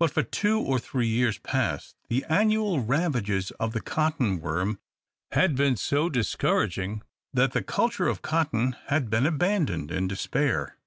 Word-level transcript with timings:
But 0.00 0.10
for 0.10 0.22
two 0.22 0.58
or 0.58 0.78
three 0.78 1.06
years 1.06 1.36
past 1.36 1.96
the 2.08 2.24
annual 2.30 2.80
ravages 2.80 3.50
of 3.60 3.74
the 3.74 3.82
cotton 3.82 4.40
worm 4.40 4.78
had 5.32 5.54
been 5.54 5.76
so 5.76 6.08
discouraging, 6.08 7.02
that 7.34 7.52
the 7.52 7.62
culture 7.62 8.08
of 8.08 8.22
cotton 8.22 8.72
had 8.86 9.10
been 9.10 9.26
abandoned 9.26 9.90
in 9.90 10.08
despair. 10.08 10.78